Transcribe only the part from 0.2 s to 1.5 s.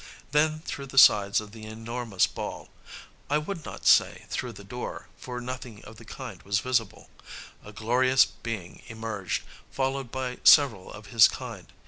Then through the sides